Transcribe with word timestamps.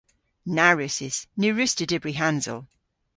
Na 0.55 0.67
wrussys. 0.73 1.17
Ny 1.39 1.47
wruss'ta 1.51 1.85
dybri 1.89 2.13
hansel. 2.21 2.59